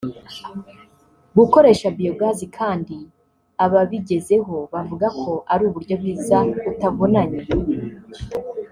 Gukoresha 1.37 1.87
biyogazi 1.97 2.45
kandi 2.57 2.97
ababigezeho 3.65 4.55
bavuga 4.73 5.07
ko 5.21 5.31
ari 5.53 5.63
uburyo 5.69 5.93
bwiza 6.01 6.37
butavunanye 6.65 7.39